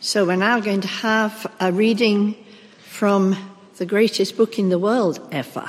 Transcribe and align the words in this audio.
So 0.00 0.24
we're 0.24 0.36
now 0.36 0.60
going 0.60 0.82
to 0.82 0.88
have 0.88 1.52
a 1.58 1.72
reading 1.72 2.36
from 2.78 3.36
the 3.78 3.86
greatest 3.86 4.36
book 4.36 4.56
in 4.56 4.68
the 4.68 4.78
world 4.78 5.18
ever 5.32 5.68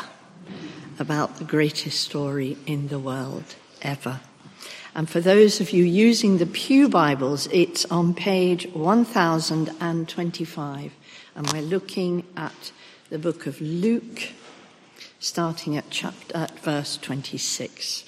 about 0.99 1.37
the 1.37 1.43
greatest 1.43 2.01
story 2.01 2.55
in 2.67 2.89
the 2.89 2.99
world 2.99 3.55
ever. 3.81 4.19
And 4.93 5.09
for 5.09 5.19
those 5.19 5.59
of 5.61 5.71
you 5.71 5.83
using 5.83 6.37
the 6.37 6.45
Pew 6.45 6.89
Bibles, 6.89 7.47
it's 7.51 7.85
on 7.85 8.13
page 8.13 8.67
1025. 8.67 10.91
And 11.35 11.51
we're 11.51 11.63
looking 11.63 12.23
at 12.37 12.71
the 13.09 13.17
book 13.17 13.47
of 13.47 13.59
Luke, 13.59 14.29
starting 15.19 15.75
at 15.75 15.89
chapter, 15.89 16.37
at 16.37 16.59
verse 16.59 16.97
26. 16.97 18.03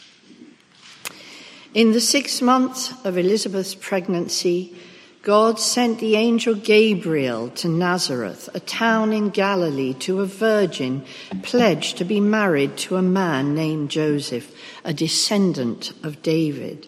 In 1.73 1.93
the 1.93 2.01
sixth 2.01 2.43
month 2.43 3.03
of 3.03 3.17
Elizabeth's 3.17 3.73
pregnancy, 3.73 4.75
God 5.23 5.59
sent 5.59 5.99
the 5.99 6.15
angel 6.15 6.55
Gabriel 6.55 7.49
to 7.51 7.67
Nazareth, 7.67 8.49
a 8.55 8.59
town 8.59 9.13
in 9.13 9.29
Galilee, 9.29 9.93
to 9.99 10.21
a 10.21 10.25
virgin 10.25 11.05
pledged 11.43 11.97
to 11.97 12.05
be 12.05 12.19
married 12.19 12.75
to 12.77 12.95
a 12.95 13.03
man 13.03 13.53
named 13.53 13.91
Joseph, 13.91 14.51
a 14.83 14.95
descendant 14.95 15.93
of 16.01 16.23
David. 16.23 16.87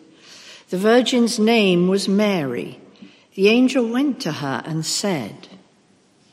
The 0.69 0.79
virgin's 0.79 1.37
name 1.37 1.87
was 1.87 2.07
Mary. 2.07 2.79
The 3.35 3.49
angel 3.49 3.87
went 3.87 4.19
to 4.21 4.31
her 4.31 4.63
and 4.65 4.83
said, 4.83 5.47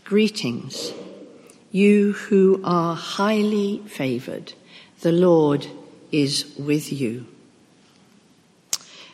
Greetings, 0.04 0.95
you 1.70 2.14
who 2.14 2.62
are 2.64 2.96
highly 2.96 3.82
favored, 3.87 4.54
the 5.02 5.12
Lord 5.12 5.66
is 6.10 6.51
with 6.59 6.90
you. 6.90 7.26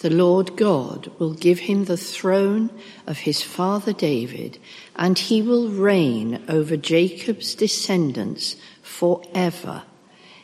The 0.00 0.10
Lord 0.10 0.56
God 0.56 1.10
will 1.18 1.34
give 1.34 1.60
him 1.60 1.84
the 1.84 1.96
throne 1.96 2.70
of 3.06 3.18
his 3.18 3.42
father 3.42 3.92
David, 3.92 4.58
and 4.94 5.18
he 5.18 5.42
will 5.42 5.68
reign 5.68 6.44
over 6.48 6.76
Jacob's 6.76 7.56
descendants 7.56 8.54
forever. 8.80 9.82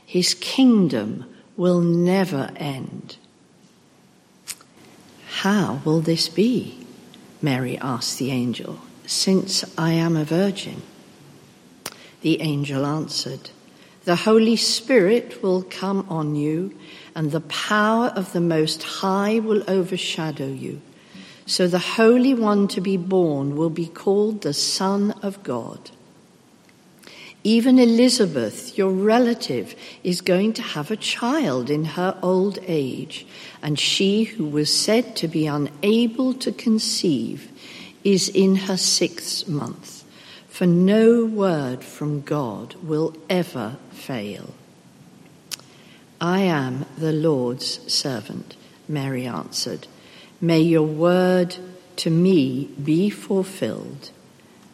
His 0.05 0.34
kingdom 0.34 1.25
will 1.56 1.80
never 1.80 2.50
end. 2.56 3.16
How 5.27 5.80
will 5.84 6.00
this 6.00 6.28
be? 6.28 6.84
Mary 7.41 7.78
asked 7.78 8.19
the 8.19 8.32
angel, 8.32 8.80
since 9.06 9.64
I 9.78 9.92
am 9.92 10.16
a 10.16 10.25
virgin. 10.25 10.82
The 12.22 12.41
angel 12.41 12.84
answered, 12.84 13.50
The 14.05 14.16
Holy 14.16 14.56
Spirit 14.56 15.42
will 15.42 15.62
come 15.62 16.06
on 16.08 16.34
you 16.34 16.77
and 17.15 17.31
the 17.31 17.41
power 17.41 18.09
of 18.09 18.33
the 18.33 18.41
Most 18.41 18.83
High 18.83 19.39
will 19.39 19.62
overshadow 19.69 20.48
you. 20.48 20.81
So 21.47 21.69
the 21.69 21.79
Holy 21.79 22.34
One 22.34 22.69
to 22.69 22.81
be 22.81 22.97
born 22.97 23.56
will 23.56 23.71
be 23.71 23.87
called 23.87 24.41
the 24.41 24.55
Son 24.55 25.12
of 25.23 25.43
God. 25.43 25.91
Even 27.47 27.79
Elizabeth, 27.79 28.79
your 28.79 28.91
relative, 28.91 29.75
is 30.03 30.23
going 30.23 30.55
to 30.55 30.62
have 30.62 30.91
a 30.91 30.97
child 30.97 31.69
in 31.69 31.84
her 31.84 32.19
old 32.23 32.59
age, 32.66 33.27
and 33.62 33.78
she 33.78 34.25
who 34.25 34.47
was 34.47 34.72
said 34.72 35.15
to 35.17 35.28
be 35.28 35.47
unable 35.47 36.33
to 36.33 36.50
conceive 36.50 37.50
is 38.03 38.31
in 38.31 38.56
her 38.56 38.78
sixth 38.78 39.47
month, 39.47 40.05
for 40.49 40.65
no 40.67 41.27
word 41.27 41.84
from 41.84 42.22
God 42.22 42.77
will 42.83 43.15
ever 43.28 43.77
fail. 43.91 44.55
I 46.25 46.41
am 46.41 46.87
the 46.97 47.12
Lord's 47.12 47.93
servant, 47.93 48.57
Mary 48.89 49.27
answered. 49.27 49.87
May 50.41 50.61
your 50.61 50.87
word 50.87 51.55
to 51.97 52.09
me 52.09 52.71
be 52.83 53.11
fulfilled. 53.11 54.09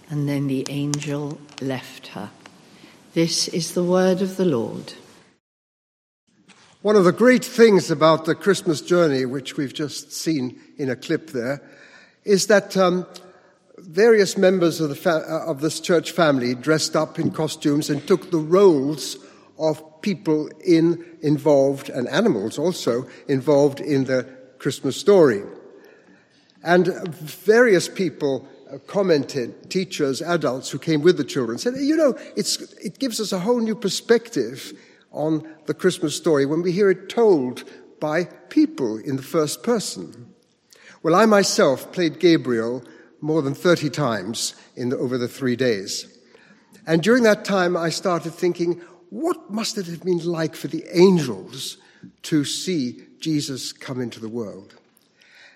And 0.09 0.28
then 0.28 0.47
the 0.47 0.65
angel 0.69 1.41
left 1.61 2.06
her. 2.09 2.31
This 3.15 3.49
is 3.49 3.75
the 3.75 3.83
word 3.83 4.22
of 4.22 4.37
the 4.37 4.44
Lord. 4.44 4.93
One 6.83 6.94
of 6.94 7.03
the 7.03 7.11
great 7.11 7.44
things 7.44 7.91
about 7.91 8.27
the 8.27 8.37
Christmas 8.37 8.81
journey, 8.81 9.27
which 9.27 9.56
we've 9.56 9.75
just 9.75 10.12
seen 10.12 10.61
in 10.78 10.88
a 10.88 10.94
clip 10.94 11.31
there, 11.31 11.61
is 12.22 12.47
that 12.47 12.77
um, 12.77 13.09
various 13.77 14.38
members 14.38 14.81
of, 14.81 14.97
fa- 14.97 15.27
of 15.49 15.62
this 15.62 15.81
church 15.81 16.12
family 16.12 16.55
dressed 16.55 16.94
up 16.94 17.19
in 17.19 17.32
costumes 17.32 17.91
and 17.91 18.06
took 18.06 18.31
the 18.31 18.38
roles 18.38 19.17
of 19.60 20.03
people 20.03 20.48
in, 20.65 21.04
involved, 21.21 21.91
and 21.91 22.09
animals 22.09 22.59
also 22.59 23.06
involved 23.28 23.81
in 23.81 24.04
the 24.04 24.26
Christmas 24.59 24.97
story. 24.97 25.43
And 26.62 26.88
various 27.15 27.88
people 27.88 28.49
uh, 28.70 28.78
commented, 28.87 29.70
teachers, 29.70 30.22
adults 30.22 30.70
who 30.70 30.78
came 30.78 31.03
with 31.03 31.16
the 31.16 31.25
children, 31.25 31.59
said, 31.59 31.75
you 31.78 31.97
know, 31.97 32.16
it 32.37 32.99
gives 32.99 33.20
us 33.20 33.32
a 33.32 33.38
whole 33.38 33.60
new 33.60 33.75
perspective 33.75 34.72
on 35.12 35.47
the 35.66 35.75
Christmas 35.75 36.16
story 36.16 36.47
when 36.47 36.62
we 36.62 36.72
hear 36.72 36.91
it 36.91 37.09
told 37.09 37.65
by 38.00 38.25
people 38.49 38.97
in 38.97 39.16
the 39.16 39.22
first 39.22 39.62
person. 39.62 40.34
Well, 41.03 41.15
I 41.15 41.26
myself 41.26 41.93
played 41.93 42.19
Gabriel 42.19 42.84
more 43.20 43.43
than 43.43 43.54
30 43.54 43.91
times 43.91 44.54
the, 44.76 44.97
over 44.97 45.19
the 45.19 45.28
three 45.28 45.56
days. 45.56 46.06
And 46.87 47.03
during 47.03 47.22
that 47.25 47.44
time, 47.44 47.76
I 47.76 47.91
started 47.91 48.32
thinking, 48.32 48.82
what 49.10 49.50
must 49.50 49.76
it 49.76 49.87
have 49.87 50.03
been 50.03 50.25
like 50.25 50.54
for 50.54 50.69
the 50.69 50.84
angels 50.97 51.76
to 52.22 52.44
see 52.44 53.04
Jesus 53.19 53.72
come 53.72 54.00
into 54.00 54.21
the 54.21 54.28
world? 54.28 54.75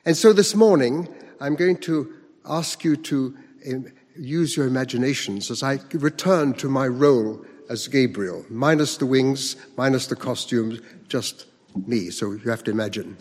And 0.04 0.16
so 0.16 0.32
this 0.32 0.54
morning, 0.54 1.08
I'm 1.40 1.54
going 1.54 1.78
to 1.78 2.12
ask 2.44 2.84
you 2.84 2.96
to 2.96 3.34
um, 3.72 3.86
use 4.16 4.56
your 4.56 4.66
imaginations 4.66 5.50
as 5.50 5.62
I 5.62 5.78
return 5.92 6.54
to 6.54 6.68
my 6.68 6.86
role 6.86 7.44
as 7.70 7.88
Gabriel, 7.88 8.44
minus 8.50 8.98
the 8.98 9.06
wings, 9.06 9.56
minus 9.76 10.08
the 10.08 10.16
costumes, 10.16 10.80
just 11.08 11.46
me. 11.86 12.10
So 12.10 12.32
you 12.32 12.50
have 12.50 12.64
to 12.64 12.70
imagine. 12.70 13.16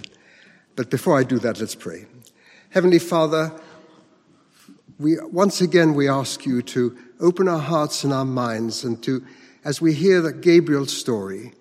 But 0.76 0.90
before 0.90 1.18
I 1.18 1.24
do 1.24 1.40
that, 1.40 1.60
let's 1.60 1.76
pray. 1.76 2.06
Heavenly 2.72 3.00
Father, 3.00 3.52
we, 4.98 5.18
once 5.22 5.62
again, 5.62 5.94
we 5.94 6.10
ask 6.10 6.46
you 6.46 6.62
to 6.64 6.98
open 7.20 7.48
our 7.48 7.60
hearts 7.60 8.04
and 8.04 8.12
our 8.12 8.26
minds 8.26 8.84
and 8.84 9.02
to 9.04 9.26
as 9.64 9.82
we 9.82 9.94
hear 9.94 10.22
that 10.22 10.42
Gabriel's 10.42 10.96
story, 10.96 11.54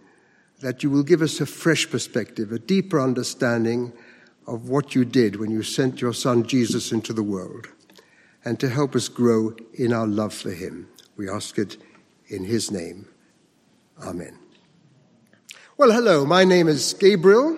that 0.60 0.82
you 0.82 0.90
will 0.90 1.02
give 1.02 1.22
us 1.22 1.40
a 1.40 1.46
fresh 1.46 1.90
perspective, 1.90 2.52
a 2.52 2.58
deeper 2.58 3.00
understanding 3.00 3.92
of 4.46 4.68
what 4.68 4.94
you 4.94 5.04
did 5.04 5.36
when 5.36 5.50
you 5.50 5.62
sent 5.62 6.00
your 6.00 6.12
son 6.12 6.44
Jesus 6.44 6.92
into 6.92 7.12
the 7.12 7.22
world, 7.22 7.68
and 8.44 8.58
to 8.60 8.68
help 8.68 8.94
us 8.96 9.08
grow 9.08 9.54
in 9.74 9.92
our 9.92 10.06
love 10.06 10.34
for 10.34 10.50
him. 10.50 10.88
We 11.16 11.28
ask 11.28 11.58
it 11.58 11.76
in 12.28 12.44
his 12.44 12.70
name. 12.70 13.06
Amen. 14.02 14.38
Well, 15.76 15.92
hello, 15.92 16.24
my 16.24 16.44
name 16.44 16.68
is 16.68 16.94
Gabriel, 16.94 17.56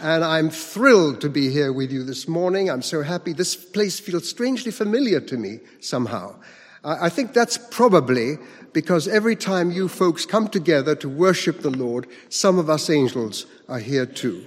and 0.00 0.24
I'm 0.24 0.50
thrilled 0.50 1.20
to 1.22 1.30
be 1.30 1.50
here 1.50 1.72
with 1.72 1.92
you 1.92 2.04
this 2.04 2.26
morning. 2.26 2.70
I'm 2.70 2.82
so 2.82 3.02
happy. 3.02 3.32
This 3.32 3.54
place 3.56 4.00
feels 4.00 4.28
strangely 4.28 4.72
familiar 4.72 5.20
to 5.20 5.36
me 5.36 5.60
somehow. 5.80 6.36
I 6.84 7.08
think 7.08 7.32
that's 7.32 7.56
probably 7.56 8.36
because 8.74 9.08
every 9.08 9.36
time 9.36 9.70
you 9.70 9.88
folks 9.88 10.26
come 10.26 10.48
together 10.48 10.94
to 10.96 11.08
worship 11.08 11.62
the 11.62 11.70
Lord, 11.70 12.06
some 12.28 12.58
of 12.58 12.68
us 12.68 12.90
angels 12.90 13.46
are 13.68 13.78
here 13.78 14.04
too. 14.04 14.44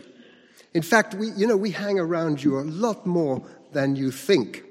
In 0.73 0.83
fact, 0.83 1.15
we, 1.15 1.31
you 1.31 1.47
know, 1.47 1.57
we 1.57 1.71
hang 1.71 1.97
around 1.97 2.43
you 2.43 2.59
a 2.59 2.61
lot 2.61 3.07
more 3.07 3.41
than 3.71 3.95
you 3.95 4.11
think. 4.11 4.63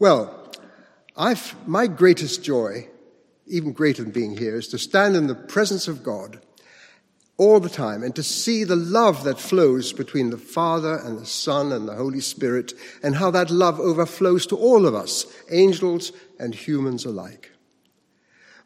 Well, 0.00 0.52
I've, 1.16 1.54
my 1.68 1.86
greatest 1.86 2.42
joy, 2.42 2.88
even 3.46 3.72
greater 3.72 4.02
than 4.02 4.10
being 4.10 4.36
here, 4.36 4.56
is 4.56 4.66
to 4.68 4.78
stand 4.78 5.14
in 5.14 5.28
the 5.28 5.34
presence 5.34 5.86
of 5.86 6.02
God 6.02 6.40
all 7.38 7.60
the 7.60 7.68
time 7.68 8.02
and 8.02 8.14
to 8.16 8.22
see 8.22 8.64
the 8.64 8.76
love 8.76 9.24
that 9.24 9.38
flows 9.38 9.92
between 9.92 10.30
the 10.30 10.38
Father 10.38 10.96
and 10.98 11.18
the 11.18 11.26
Son 11.26 11.70
and 11.72 11.86
the 11.86 11.94
Holy 11.94 12.20
Spirit 12.20 12.72
and 13.02 13.16
how 13.16 13.30
that 13.30 13.50
love 13.50 13.78
overflows 13.78 14.46
to 14.46 14.56
all 14.56 14.86
of 14.86 14.94
us, 14.94 15.26
angels 15.50 16.12
and 16.38 16.54
humans 16.54 17.04
alike. 17.04 17.52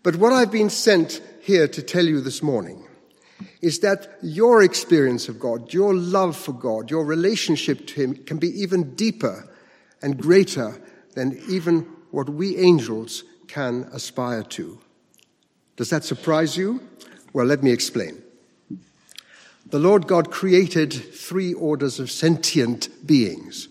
But 0.02 0.16
what 0.16 0.32
I've 0.32 0.52
been 0.52 0.70
sent 0.70 1.20
here 1.40 1.68
to 1.68 1.82
tell 1.82 2.06
you 2.06 2.20
this 2.20 2.42
morning 2.42 2.86
is 3.60 3.80
that 3.80 4.18
your 4.22 4.62
experience 4.62 5.28
of 5.28 5.40
God, 5.40 5.72
your 5.74 5.94
love 5.94 6.36
for 6.36 6.52
God, 6.52 6.90
your 6.90 7.04
relationship 7.04 7.86
to 7.88 7.94
Him 7.94 8.14
can 8.24 8.38
be 8.38 8.48
even 8.62 8.94
deeper 8.94 9.48
and 10.02 10.16
greater 10.16 10.80
than 11.14 11.40
even 11.48 11.80
what 12.10 12.28
we 12.28 12.56
angels 12.56 13.24
can 13.48 13.88
aspire 13.92 14.42
to. 14.44 14.78
Does 15.76 15.90
that 15.90 16.04
surprise 16.04 16.56
you? 16.56 16.80
Well, 17.32 17.46
let 17.46 17.62
me 17.62 17.72
explain. 17.72 18.19
The 19.70 19.78
Lord 19.78 20.08
God 20.08 20.30
created 20.30 20.92
three 20.92 21.54
orders 21.54 22.00
of 22.00 22.10
sentient 22.10 22.88
beings. 23.06 23.68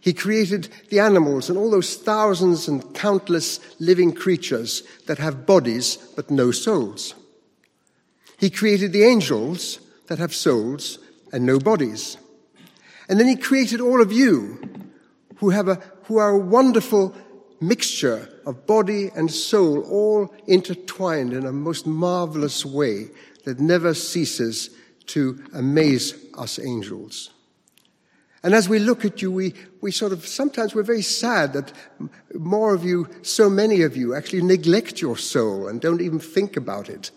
He 0.00 0.12
created 0.12 0.68
the 0.88 1.00
animals 1.00 1.48
and 1.48 1.58
all 1.58 1.70
those 1.70 1.96
thousands 1.96 2.68
and 2.68 2.94
countless 2.94 3.60
living 3.80 4.12
creatures 4.12 4.82
that 5.06 5.18
have 5.18 5.46
bodies 5.46 5.96
but 6.16 6.30
no 6.30 6.50
souls. 6.50 7.14
He 8.38 8.50
created 8.50 8.92
the 8.92 9.04
angels 9.04 9.80
that 10.08 10.18
have 10.18 10.34
souls 10.34 10.98
and 11.32 11.44
no 11.44 11.58
bodies. 11.58 12.16
And 13.08 13.18
then 13.18 13.26
he 13.26 13.36
created 13.36 13.80
all 13.80 14.00
of 14.00 14.12
you 14.12 14.58
who 15.36 15.50
have 15.50 15.68
a, 15.68 15.74
who 16.04 16.18
are 16.18 16.30
a 16.30 16.38
wonderful 16.38 17.14
mixture 17.60 18.28
of 18.46 18.66
body 18.66 19.10
and 19.14 19.30
soul 19.30 19.82
all 19.82 20.34
intertwined 20.46 21.32
in 21.32 21.44
a 21.44 21.52
most 21.52 21.86
marvelous 21.86 22.64
way 22.64 23.08
that 23.44 23.60
never 23.60 23.92
ceases 23.92 24.70
to 25.10 25.42
amaze 25.52 26.14
us 26.36 26.58
angels. 26.58 27.30
And 28.42 28.54
as 28.54 28.68
we 28.68 28.78
look 28.78 29.04
at 29.04 29.20
you, 29.20 29.30
we, 29.30 29.54
we 29.82 29.90
sort 29.92 30.12
of, 30.12 30.26
sometimes 30.26 30.74
we're 30.74 30.82
very 30.82 31.02
sad 31.02 31.52
that 31.52 31.72
more 32.34 32.74
of 32.74 32.84
you, 32.84 33.08
so 33.22 33.50
many 33.50 33.82
of 33.82 33.96
you, 33.96 34.14
actually 34.14 34.42
neglect 34.42 35.02
your 35.02 35.16
soul 35.16 35.68
and 35.68 35.80
don't 35.80 36.00
even 36.00 36.18
think 36.18 36.56
about 36.56 36.88
it. 36.88 37.10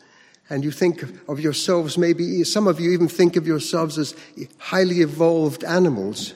And 0.50 0.64
you 0.64 0.72
think 0.72 1.04
of 1.30 1.40
yourselves, 1.40 1.98
maybe 1.98 2.44
some 2.44 2.68
of 2.68 2.80
you 2.80 2.92
even 2.92 3.08
think 3.08 3.38
of 3.38 3.48
yourselves 3.48 3.98
as 3.98 4.16
highly 4.58 5.00
evolved 5.00 5.64
animals. 5.64 6.34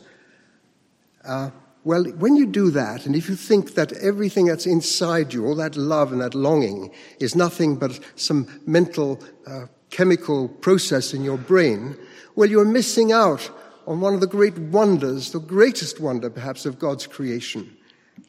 Uh, 1.25 1.50
well, 1.83 2.04
when 2.04 2.38
you 2.38 2.45
do 2.45 2.71
that, 2.71 3.06
and 3.06 3.15
if 3.15 3.27
you 3.27 3.36
think 3.36 3.75
that 3.75 3.92
everything 3.94 4.45
that's 4.45 4.65
inside 4.65 5.33
you, 5.33 5.45
all 5.45 5.56
that 5.56 5.75
love 5.75 6.13
and 6.13 6.21
that 6.21 6.33
longing, 6.33 6.92
is 7.19 7.36
nothing 7.36 7.75
but 7.75 8.00
some 8.15 8.62
mental 8.65 9.21
uh, 9.45 9.65
chemical 9.89 10.47
process 10.47 11.13
in 11.13 11.23
your 11.23 11.37
brain, 11.37 11.97
well, 12.35 12.49
you're 12.49 12.65
missing 12.65 13.11
out 13.11 13.49
on 13.87 14.01
one 14.01 14.13
of 14.13 14.19
the 14.19 14.27
great 14.27 14.57
wonders, 14.57 15.31
the 15.31 15.39
greatest 15.39 15.99
wonder 15.99 16.29
perhaps 16.29 16.65
of 16.65 16.77
God's 16.77 17.07
creation, 17.07 17.75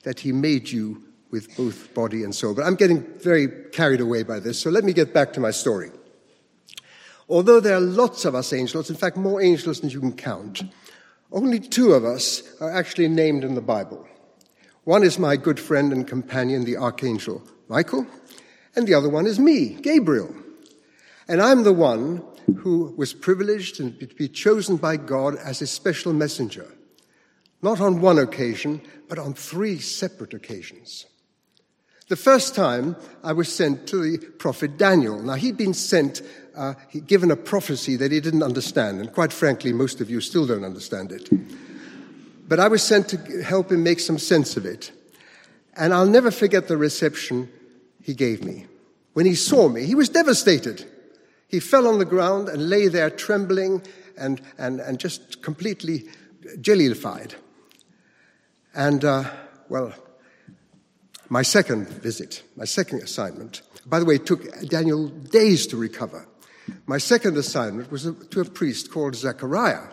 that 0.04 0.20
He 0.20 0.32
made 0.32 0.70
you 0.70 1.02
with 1.30 1.54
both 1.56 1.92
body 1.94 2.22
and 2.22 2.34
soul. 2.34 2.54
But 2.54 2.64
I'm 2.64 2.76
getting 2.76 3.02
very 3.18 3.48
carried 3.72 4.00
away 4.00 4.22
by 4.22 4.40
this, 4.40 4.58
so 4.58 4.70
let 4.70 4.84
me 4.84 4.92
get 4.92 5.12
back 5.12 5.32
to 5.34 5.40
my 5.40 5.50
story. 5.50 5.90
Although 7.28 7.60
there 7.60 7.76
are 7.76 7.80
lots 7.80 8.24
of 8.24 8.34
us 8.34 8.52
angels, 8.52 8.88
in 8.88 8.96
fact, 8.96 9.16
more 9.16 9.42
angels 9.42 9.80
than 9.80 9.90
you 9.90 10.00
can 10.00 10.14
count, 10.14 10.62
only 11.30 11.60
two 11.60 11.92
of 11.92 12.04
us 12.04 12.42
are 12.60 12.70
actually 12.70 13.08
named 13.08 13.44
in 13.44 13.54
the 13.54 13.60
Bible. 13.60 14.08
One 14.84 15.02
is 15.02 15.18
my 15.18 15.36
good 15.36 15.60
friend 15.60 15.92
and 15.92 16.08
companion, 16.08 16.64
the 16.64 16.78
Archangel 16.78 17.42
Michael, 17.68 18.06
and 18.74 18.86
the 18.86 18.94
other 18.94 19.10
one 19.10 19.26
is 19.26 19.38
me, 19.38 19.74
Gabriel. 19.82 20.34
And 21.28 21.42
I'm 21.42 21.62
the 21.62 21.72
one 21.72 22.22
who 22.56 22.94
was 22.96 23.12
privileged 23.12 23.76
to 23.76 23.90
be 23.90 24.28
chosen 24.28 24.76
by 24.76 24.96
God 24.96 25.36
as 25.36 25.58
his 25.58 25.70
special 25.70 26.14
messenger, 26.14 26.66
not 27.60 27.80
on 27.80 28.00
one 28.00 28.18
occasion, 28.18 28.80
but 29.08 29.18
on 29.18 29.34
three 29.34 29.78
separate 29.78 30.32
occasions. 30.32 31.04
The 32.08 32.16
first 32.16 32.54
time 32.54 32.96
I 33.22 33.34
was 33.34 33.54
sent 33.54 33.86
to 33.88 34.00
the 34.00 34.26
prophet 34.26 34.78
Daniel. 34.78 35.20
Now, 35.20 35.34
he'd 35.34 35.58
been 35.58 35.74
sent, 35.74 36.22
uh, 36.56 36.72
he'd 36.88 37.06
given 37.06 37.30
a 37.30 37.36
prophecy 37.36 37.96
that 37.96 38.10
he 38.10 38.20
didn't 38.20 38.42
understand, 38.42 39.00
and 39.00 39.12
quite 39.12 39.32
frankly, 39.32 39.74
most 39.74 40.00
of 40.00 40.08
you 40.08 40.22
still 40.22 40.46
don't 40.46 40.64
understand 40.64 41.12
it. 41.12 41.28
But 42.48 42.60
I 42.60 42.68
was 42.68 42.82
sent 42.82 43.08
to 43.08 43.42
help 43.42 43.70
him 43.70 43.82
make 43.82 44.00
some 44.00 44.18
sense 44.18 44.56
of 44.56 44.64
it. 44.64 44.90
And 45.76 45.92
I'll 45.92 46.06
never 46.06 46.30
forget 46.30 46.66
the 46.66 46.78
reception 46.78 47.50
he 48.02 48.14
gave 48.14 48.42
me. 48.42 48.66
When 49.12 49.26
he 49.26 49.34
saw 49.34 49.68
me, 49.68 49.84
he 49.84 49.94
was 49.94 50.08
devastated. 50.08 50.86
He 51.48 51.60
fell 51.60 51.86
on 51.86 51.98
the 51.98 52.04
ground 52.04 52.48
and 52.48 52.68
lay 52.68 52.88
there 52.88 53.10
trembling 53.10 53.82
and, 54.16 54.40
and, 54.58 54.80
and 54.80 54.98
just 54.98 55.42
completely 55.42 56.04
jellified. 56.60 57.34
And, 58.74 59.04
uh, 59.04 59.24
well, 59.68 59.92
my 61.28 61.42
second 61.42 61.88
visit, 61.88 62.42
my 62.56 62.64
second 62.64 63.02
assignment, 63.02 63.62
by 63.86 63.98
the 63.98 64.04
way, 64.04 64.16
it 64.16 64.26
took 64.26 64.60
Daniel 64.68 65.08
days 65.08 65.66
to 65.68 65.76
recover. 65.76 66.26
My 66.86 66.98
second 66.98 67.36
assignment 67.36 67.90
was 67.90 68.02
to 68.04 68.40
a 68.40 68.44
priest 68.44 68.90
called 68.90 69.14
Zechariah. 69.16 69.88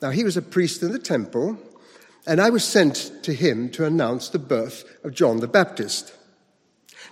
Now, 0.00 0.10
he 0.10 0.24
was 0.24 0.36
a 0.36 0.42
priest 0.42 0.82
in 0.82 0.92
the 0.92 0.98
temple, 0.98 1.58
and 2.26 2.40
I 2.40 2.50
was 2.50 2.64
sent 2.64 3.12
to 3.22 3.32
him 3.32 3.70
to 3.70 3.84
announce 3.84 4.30
the 4.30 4.38
birth 4.38 4.84
of 5.04 5.14
John 5.14 5.40
the 5.40 5.48
Baptist. 5.48 6.14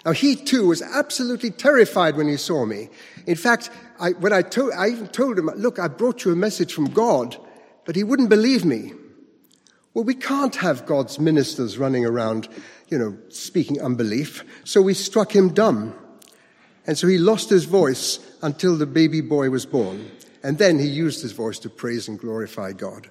Now, 0.04 0.12
he 0.12 0.36
too 0.36 0.66
was 0.66 0.82
absolutely 0.82 1.50
terrified 1.50 2.16
when 2.16 2.28
he 2.28 2.36
saw 2.36 2.66
me. 2.66 2.90
In 3.26 3.36
fact, 3.36 3.70
I, 3.98 4.10
when 4.10 4.32
I, 4.32 4.42
told, 4.42 4.72
I 4.72 4.88
even 4.88 5.08
told 5.08 5.38
him, 5.38 5.46
Look, 5.56 5.78
I 5.78 5.88
brought 5.88 6.24
you 6.24 6.32
a 6.32 6.36
message 6.36 6.74
from 6.74 6.90
God, 6.90 7.36
but 7.84 7.96
he 7.96 8.04
wouldn't 8.04 8.28
believe 8.28 8.64
me. 8.64 8.92
Well, 9.94 10.04
we 10.04 10.14
can't 10.14 10.56
have 10.56 10.86
God's 10.86 11.18
ministers 11.18 11.78
running 11.78 12.04
around 12.04 12.48
you 12.88 12.98
know, 12.98 13.16
speaking 13.28 13.80
unbelief. 13.80 14.44
So 14.64 14.82
we 14.82 14.94
struck 14.94 15.34
him 15.34 15.52
dumb. 15.52 15.94
And 16.86 16.98
so 16.98 17.06
he 17.06 17.18
lost 17.18 17.50
his 17.50 17.64
voice 17.64 18.18
until 18.42 18.76
the 18.76 18.86
baby 18.86 19.20
boy 19.20 19.50
was 19.50 19.66
born. 19.66 20.10
And 20.42 20.58
then 20.58 20.78
he 20.78 20.86
used 20.86 21.22
his 21.22 21.32
voice 21.32 21.58
to 21.60 21.70
praise 21.70 22.08
and 22.08 22.18
glorify 22.18 22.72
God. 22.72 23.10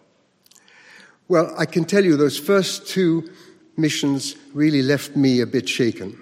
Well, 1.28 1.54
I 1.57 1.66
can 1.66 1.86
tell 1.86 2.06
you 2.06 2.16
those 2.16 2.38
first 2.38 2.88
two 2.88 3.31
missions 3.75 4.36
really 4.54 4.84
left 4.84 5.16
me 5.16 5.42
a 5.42 5.48
bit 5.48 5.68
shaken. 5.68 6.19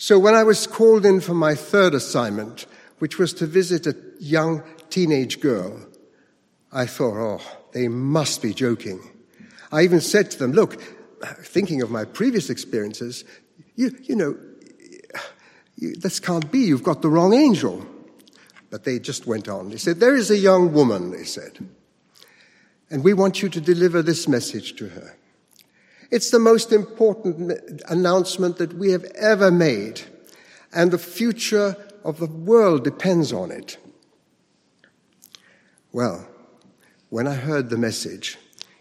So 0.00 0.18
when 0.18 0.34
I 0.34 0.44
was 0.44 0.66
called 0.66 1.04
in 1.04 1.20
for 1.20 1.34
my 1.34 1.54
third 1.54 1.92
assignment, 1.92 2.64
which 3.00 3.18
was 3.18 3.34
to 3.34 3.44
visit 3.44 3.86
a 3.86 3.94
young 4.18 4.62
teenage 4.88 5.40
girl, 5.40 5.78
I 6.72 6.86
thought, 6.86 7.18
oh, 7.18 7.42
they 7.72 7.86
must 7.86 8.40
be 8.40 8.54
joking. 8.54 8.98
I 9.70 9.82
even 9.82 10.00
said 10.00 10.30
to 10.30 10.38
them, 10.38 10.52
look, 10.52 10.80
thinking 11.42 11.82
of 11.82 11.90
my 11.90 12.06
previous 12.06 12.48
experiences, 12.48 13.26
you, 13.76 13.94
you 14.04 14.16
know, 14.16 14.38
you, 15.76 15.94
this 15.96 16.18
can't 16.18 16.50
be. 16.50 16.60
You've 16.60 16.82
got 16.82 17.02
the 17.02 17.10
wrong 17.10 17.34
angel. 17.34 17.84
But 18.70 18.84
they 18.84 19.00
just 19.00 19.26
went 19.26 19.48
on. 19.48 19.68
They 19.68 19.76
said, 19.76 20.00
There 20.00 20.16
is 20.16 20.30
a 20.30 20.38
young 20.38 20.72
woman, 20.72 21.10
they 21.10 21.24
said, 21.24 21.58
and 22.88 23.04
we 23.04 23.12
want 23.12 23.42
you 23.42 23.50
to 23.50 23.60
deliver 23.60 24.00
this 24.00 24.26
message 24.26 24.76
to 24.76 24.88
her. 24.88 25.14
It's 26.10 26.30
the 26.30 26.38
most 26.38 26.72
important 26.72 27.82
announcement 27.88 28.58
that 28.58 28.74
we 28.74 28.90
have 28.90 29.04
ever 29.16 29.50
made, 29.50 30.00
and 30.72 30.90
the 30.90 30.98
future 30.98 31.76
of 32.04 32.18
the 32.18 32.26
world 32.26 32.82
depends 32.82 33.32
on 33.32 33.50
it. 33.50 33.76
Well, 35.92 36.26
when 37.10 37.26
I 37.26 37.34
heard 37.34 37.70
the 37.70 37.78
message, 37.78 38.38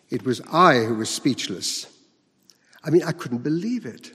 it 0.09 0.23
was 0.23 0.41
I 0.51 0.79
who 0.79 0.95
was 0.95 1.09
speechless. 1.09 1.87
I 2.83 2.89
mean, 2.89 3.03
I 3.03 3.11
couldn't 3.11 3.43
believe 3.43 3.85
it. 3.85 4.11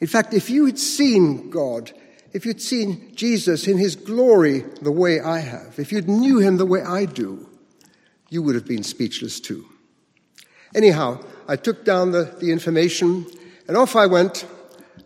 In 0.00 0.06
fact, 0.06 0.32
if 0.32 0.50
you 0.50 0.66
had 0.66 0.78
seen 0.78 1.50
God, 1.50 1.92
if 2.32 2.46
you'd 2.46 2.62
seen 2.62 3.12
Jesus 3.14 3.66
in 3.66 3.76
his 3.78 3.96
glory 3.96 4.64
the 4.82 4.92
way 4.92 5.20
I 5.20 5.40
have, 5.40 5.78
if 5.78 5.92
you'd 5.92 6.08
knew 6.08 6.38
him 6.38 6.56
the 6.56 6.66
way 6.66 6.82
I 6.82 7.06
do, 7.06 7.48
you 8.28 8.42
would 8.42 8.54
have 8.54 8.66
been 8.66 8.84
speechless 8.84 9.40
too. 9.40 9.66
Anyhow, 10.74 11.20
I 11.48 11.56
took 11.56 11.84
down 11.84 12.12
the, 12.12 12.36
the 12.40 12.52
information 12.52 13.26
and 13.66 13.76
off 13.76 13.96
I 13.96 14.06
went, 14.06 14.46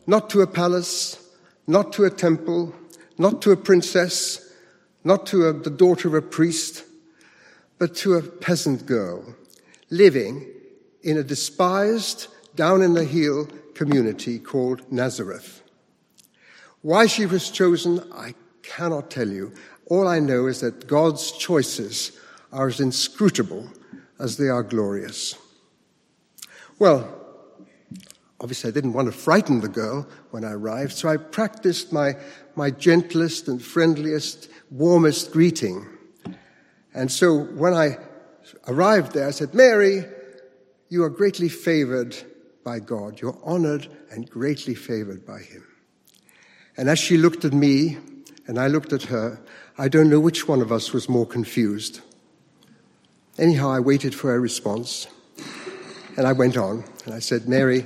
not 0.06 0.30
to 0.30 0.42
a 0.42 0.46
palace, 0.46 1.18
not 1.66 1.92
to 1.94 2.04
a 2.04 2.10
temple, 2.10 2.74
not 3.18 3.42
to 3.42 3.52
a 3.52 3.56
princess, 3.56 4.52
not 5.04 5.26
to 5.26 5.46
a, 5.48 5.52
the 5.52 5.70
daughter 5.70 6.08
of 6.08 6.14
a 6.14 6.22
priest, 6.22 6.84
but 7.78 7.94
to 7.96 8.14
a 8.14 8.22
peasant 8.22 8.86
girl 8.86 9.34
living 9.90 10.46
in 11.02 11.18
a 11.18 11.22
despised 11.22 12.28
down 12.56 12.82
in 12.82 12.94
the 12.94 13.04
hill 13.04 13.48
community 13.74 14.38
called 14.38 14.90
Nazareth. 14.90 15.62
Why 16.82 17.06
she 17.06 17.26
was 17.26 17.50
chosen, 17.50 18.00
I 18.12 18.34
cannot 18.62 19.10
tell 19.10 19.28
you. 19.28 19.52
All 19.86 20.08
I 20.08 20.18
know 20.18 20.46
is 20.46 20.60
that 20.60 20.86
God's 20.86 21.32
choices 21.32 22.12
are 22.52 22.68
as 22.68 22.80
inscrutable 22.80 23.70
as 24.18 24.36
they 24.36 24.48
are 24.48 24.62
glorious. 24.62 25.34
Well, 26.78 27.08
obviously 28.40 28.68
I 28.68 28.72
didn't 28.72 28.94
want 28.94 29.06
to 29.06 29.12
frighten 29.12 29.60
the 29.60 29.68
girl 29.68 30.08
when 30.30 30.44
I 30.44 30.52
arrived, 30.52 30.92
so 30.92 31.08
I 31.08 31.16
practiced 31.16 31.92
my, 31.92 32.14
my 32.56 32.70
gentlest 32.70 33.48
and 33.48 33.62
friendliest, 33.62 34.48
warmest 34.70 35.32
greeting. 35.32 35.86
And 36.92 37.10
so 37.10 37.44
when 37.44 37.74
I 37.74 37.98
arrived 38.66 39.12
there, 39.12 39.28
I 39.28 39.30
said, 39.30 39.54
Mary, 39.54 40.04
you 40.88 41.04
are 41.04 41.10
greatly 41.10 41.48
favored 41.48 42.16
by 42.64 42.80
God. 42.80 43.20
You're 43.20 43.38
honored 43.44 43.88
and 44.10 44.28
greatly 44.28 44.74
favored 44.74 45.24
by 45.24 45.40
Him. 45.40 45.64
And 46.76 46.88
as 46.88 46.98
she 46.98 47.16
looked 47.16 47.44
at 47.44 47.52
me 47.52 47.98
and 48.46 48.58
I 48.58 48.66
looked 48.66 48.92
at 48.92 49.04
her, 49.04 49.40
I 49.78 49.88
don't 49.88 50.10
know 50.10 50.20
which 50.20 50.48
one 50.48 50.60
of 50.60 50.72
us 50.72 50.92
was 50.92 51.08
more 51.08 51.26
confused. 51.26 52.00
Anyhow, 53.38 53.70
I 53.70 53.80
waited 53.80 54.14
for 54.14 54.30
her 54.30 54.40
response 54.40 55.06
and 56.16 56.26
I 56.26 56.32
went 56.32 56.56
on 56.56 56.84
and 57.04 57.14
I 57.14 57.18
said, 57.18 57.48
Mary, 57.48 57.84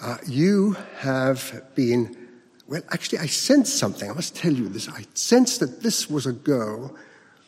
uh, 0.00 0.18
you 0.26 0.76
have 0.98 1.62
been, 1.74 2.16
well, 2.66 2.82
actually, 2.90 3.18
I 3.18 3.26
sensed 3.26 3.78
something. 3.78 4.10
I 4.10 4.14
must 4.14 4.36
tell 4.36 4.52
you 4.52 4.68
this. 4.68 4.88
I 4.88 5.04
sensed 5.14 5.60
that 5.60 5.82
this 5.82 6.10
was 6.10 6.26
a 6.26 6.32
girl 6.32 6.94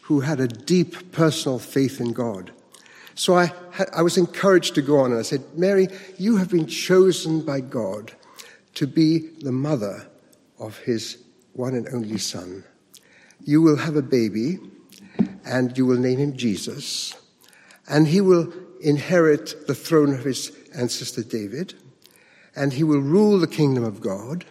who 0.02 0.20
had 0.20 0.40
a 0.40 0.48
deep 0.48 1.12
personal 1.12 1.58
faith 1.58 2.00
in 2.00 2.12
God. 2.12 2.50
So 3.14 3.36
I, 3.36 3.52
I 3.92 4.02
was 4.02 4.16
encouraged 4.16 4.74
to 4.76 4.82
go 4.82 5.00
on, 5.00 5.10
and 5.10 5.18
I 5.18 5.22
said, 5.22 5.42
Mary, 5.54 5.88
you 6.18 6.36
have 6.36 6.50
been 6.50 6.66
chosen 6.66 7.44
by 7.44 7.60
God 7.60 8.12
to 8.74 8.86
be 8.86 9.18
the 9.40 9.52
mother 9.52 10.06
of 10.58 10.78
his 10.78 11.18
one 11.52 11.74
and 11.74 11.88
only 11.92 12.18
son. 12.18 12.64
You 13.44 13.60
will 13.60 13.76
have 13.76 13.96
a 13.96 14.02
baby, 14.02 14.60
and 15.44 15.76
you 15.76 15.84
will 15.84 15.98
name 15.98 16.18
him 16.18 16.36
Jesus, 16.36 17.14
and 17.88 18.06
he 18.06 18.20
will 18.20 18.52
inherit 18.80 19.66
the 19.66 19.74
throne 19.74 20.14
of 20.14 20.24
his 20.24 20.52
ancestor 20.74 21.22
David, 21.22 21.74
and 22.54 22.72
he 22.72 22.84
will 22.84 23.00
rule 23.00 23.38
the 23.38 23.46
kingdom 23.46 23.84
of 23.84 24.00
God, 24.00 24.44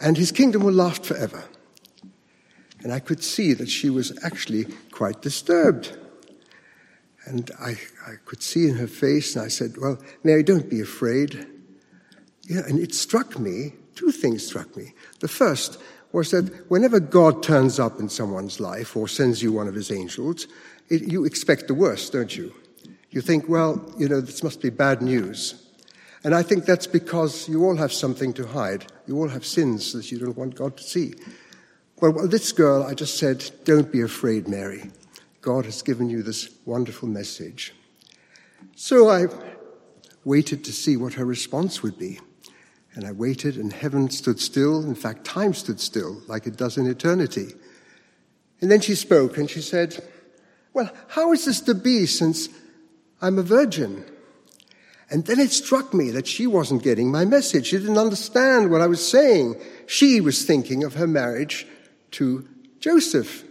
and 0.00 0.16
his 0.16 0.32
kingdom 0.32 0.62
will 0.62 0.74
last 0.74 1.04
forever. 1.04 1.44
And 2.82 2.92
I 2.92 3.00
could 3.00 3.22
see 3.22 3.52
that 3.54 3.68
she 3.68 3.90
was 3.90 4.16
actually 4.22 4.66
quite 4.90 5.22
disturbed. 5.22 5.96
And 7.24 7.50
I, 7.58 7.76
I 8.06 8.14
could 8.24 8.42
see 8.42 8.68
in 8.68 8.76
her 8.76 8.86
face, 8.86 9.34
and 9.34 9.44
I 9.44 9.48
said, 9.48 9.74
Well, 9.78 9.98
Mary, 10.22 10.42
don't 10.42 10.70
be 10.70 10.80
afraid. 10.80 11.46
Yeah, 12.42 12.60
and 12.68 12.78
it 12.78 12.94
struck 12.94 13.38
me, 13.38 13.72
two 13.96 14.12
things 14.12 14.46
struck 14.46 14.76
me. 14.76 14.94
The 15.18 15.28
first 15.28 15.80
was 16.12 16.30
that 16.30 16.70
whenever 16.70 17.00
God 17.00 17.42
turns 17.42 17.80
up 17.80 17.98
in 17.98 18.08
someone's 18.08 18.60
life 18.60 18.96
or 18.96 19.08
sends 19.08 19.42
you 19.42 19.52
one 19.52 19.66
of 19.66 19.74
his 19.74 19.90
angels, 19.90 20.46
it, 20.88 21.02
you 21.02 21.24
expect 21.24 21.66
the 21.66 21.74
worst, 21.74 22.12
don't 22.12 22.36
you? 22.36 22.54
You 23.16 23.22
think, 23.22 23.48
well, 23.48 23.82
you 23.96 24.10
know, 24.10 24.20
this 24.20 24.42
must 24.42 24.60
be 24.60 24.68
bad 24.68 25.00
news. 25.00 25.54
And 26.22 26.34
I 26.34 26.42
think 26.42 26.66
that's 26.66 26.86
because 26.86 27.48
you 27.48 27.64
all 27.64 27.76
have 27.76 27.90
something 27.90 28.34
to 28.34 28.46
hide. 28.46 28.92
You 29.06 29.16
all 29.16 29.28
have 29.28 29.46
sins 29.46 29.94
that 29.94 30.12
you 30.12 30.18
don't 30.18 30.36
want 30.36 30.54
God 30.54 30.76
to 30.76 30.82
see. 30.82 31.14
Well, 31.98 32.28
this 32.28 32.52
girl, 32.52 32.82
I 32.82 32.92
just 32.92 33.16
said, 33.16 33.50
don't 33.64 33.90
be 33.90 34.02
afraid, 34.02 34.48
Mary. 34.48 34.90
God 35.40 35.64
has 35.64 35.80
given 35.80 36.10
you 36.10 36.22
this 36.22 36.50
wonderful 36.66 37.08
message. 37.08 37.72
So 38.74 39.08
I 39.08 39.28
waited 40.26 40.62
to 40.64 40.72
see 40.74 40.98
what 40.98 41.14
her 41.14 41.24
response 41.24 41.82
would 41.82 41.98
be. 41.98 42.20
And 42.92 43.06
I 43.06 43.12
waited, 43.12 43.56
and 43.56 43.72
heaven 43.72 44.10
stood 44.10 44.38
still. 44.38 44.84
In 44.84 44.94
fact, 44.94 45.24
time 45.24 45.54
stood 45.54 45.80
still, 45.80 46.20
like 46.26 46.46
it 46.46 46.58
does 46.58 46.76
in 46.76 46.86
eternity. 46.86 47.54
And 48.60 48.70
then 48.70 48.82
she 48.82 48.94
spoke, 48.94 49.38
and 49.38 49.48
she 49.48 49.62
said, 49.62 50.04
Well, 50.74 50.90
how 51.08 51.32
is 51.32 51.46
this 51.46 51.62
to 51.62 51.74
be 51.74 52.04
since 52.04 52.50
I'm 53.20 53.38
a 53.38 53.42
virgin? 53.42 54.04
And 55.08 55.24
then 55.26 55.38
it 55.38 55.52
struck 55.52 55.94
me 55.94 56.10
that 56.10 56.26
she 56.26 56.46
wasn't 56.46 56.82
getting 56.82 57.12
my 57.12 57.24
message. 57.24 57.66
She 57.66 57.78
didn't 57.78 57.98
understand 57.98 58.70
what 58.70 58.80
I 58.80 58.86
was 58.86 59.06
saying. 59.06 59.60
She 59.86 60.20
was 60.20 60.44
thinking 60.44 60.82
of 60.82 60.94
her 60.94 61.06
marriage 61.06 61.66
to 62.12 62.48
Joseph 62.80 63.44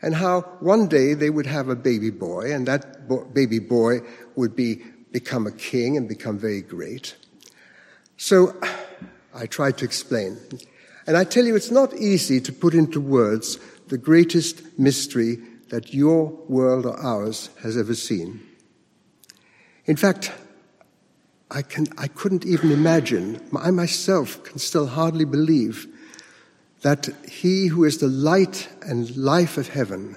and 0.00 0.14
how 0.14 0.42
one 0.60 0.86
day 0.86 1.14
they 1.14 1.30
would 1.30 1.46
have 1.46 1.68
a 1.68 1.74
baby 1.74 2.10
boy, 2.10 2.52
and 2.52 2.68
that 2.68 3.08
bo- 3.08 3.24
baby 3.24 3.58
boy 3.58 4.00
would 4.36 4.54
be, 4.54 4.82
become 5.12 5.46
a 5.46 5.52
king 5.52 5.96
and 5.96 6.08
become 6.08 6.38
very 6.38 6.60
great. 6.60 7.16
So 8.16 8.54
I 9.34 9.46
tried 9.46 9.78
to 9.78 9.84
explain. 9.84 10.38
And 11.06 11.16
I 11.16 11.24
tell 11.24 11.44
you, 11.44 11.56
it's 11.56 11.70
not 11.70 11.94
easy 11.94 12.40
to 12.42 12.52
put 12.52 12.74
into 12.74 13.00
words 13.00 13.58
the 13.88 13.98
greatest 13.98 14.78
mystery 14.78 15.38
that 15.70 15.92
your 15.92 16.26
world 16.48 16.86
or 16.86 16.98
ours 17.00 17.50
has 17.62 17.76
ever 17.76 17.94
seen. 17.94 18.40
In 19.86 19.96
fact, 19.96 20.32
I, 21.50 21.62
can, 21.62 21.86
I 21.98 22.08
couldn't 22.08 22.46
even 22.46 22.72
imagine, 22.72 23.40
I 23.56 23.70
myself 23.70 24.42
can 24.44 24.58
still 24.58 24.86
hardly 24.86 25.24
believe 25.24 25.86
that 26.82 27.08
he 27.28 27.66
who 27.68 27.84
is 27.84 27.98
the 27.98 28.08
light 28.08 28.68
and 28.82 29.16
life 29.16 29.56
of 29.56 29.68
heaven 29.68 30.16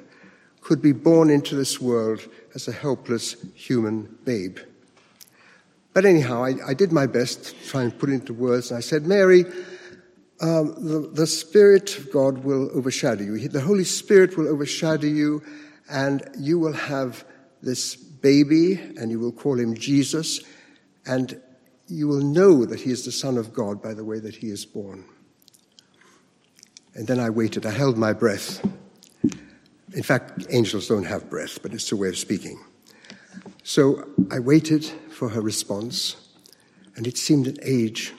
could 0.61 0.81
be 0.81 0.91
born 0.91 1.29
into 1.29 1.55
this 1.55 1.79
world 1.79 2.27
as 2.55 2.67
a 2.67 2.71
helpless 2.71 3.35
human 3.55 4.17
babe. 4.25 4.57
But 5.93 6.05
anyhow, 6.05 6.43
I, 6.43 6.55
I 6.67 6.73
did 6.73 6.91
my 6.91 7.07
best 7.07 7.45
to 7.45 7.67
try 7.67 7.83
and 7.83 7.97
put 7.97 8.09
it 8.09 8.13
into 8.13 8.33
words. 8.33 8.69
And 8.69 8.77
I 8.77 8.81
said, 8.81 9.05
Mary, 9.05 9.45
um, 10.41 10.75
the, 10.77 11.09
the 11.11 11.27
Spirit 11.27 11.97
of 11.97 12.11
God 12.11 12.43
will 12.43 12.69
overshadow 12.77 13.23
you. 13.23 13.47
The 13.47 13.61
Holy 13.61 13.83
Spirit 13.83 14.37
will 14.37 14.47
overshadow 14.47 15.07
you, 15.07 15.41
and 15.89 16.29
you 16.37 16.59
will 16.59 16.73
have 16.73 17.25
this 17.61 17.95
baby, 18.21 18.73
and 18.73 19.11
you 19.11 19.19
will 19.19 19.31
call 19.31 19.59
him 19.59 19.75
Jesus, 19.75 20.41
and 21.05 21.41
you 21.87 22.07
will 22.07 22.21
know 22.21 22.65
that 22.65 22.81
he 22.81 22.91
is 22.91 23.05
the 23.05 23.11
Son 23.11 23.37
of 23.37 23.53
God 23.53 23.81
by 23.81 23.93
the 23.93 24.03
way 24.03 24.19
that 24.19 24.35
he 24.35 24.49
is 24.49 24.65
born. 24.65 25.05
And 26.93 27.07
then 27.07 27.19
I 27.19 27.29
waited. 27.29 27.65
I 27.65 27.71
held 27.71 27.97
my 27.97 28.13
breath. 28.13 28.65
In 29.93 30.03
fact, 30.03 30.45
angels 30.49 30.87
don't 30.87 31.05
have 31.05 31.29
breath, 31.29 31.61
but 31.61 31.73
it's 31.73 31.91
a 31.91 31.95
way 31.95 32.09
of 32.09 32.17
speaking. 32.17 32.59
So 33.63 34.09
I 34.31 34.39
waited 34.39 34.85
for 35.09 35.29
her 35.29 35.41
response, 35.41 36.15
and 36.95 37.07
it 37.07 37.17
seemed 37.17 37.47
an 37.47 37.57
age. 37.61 38.13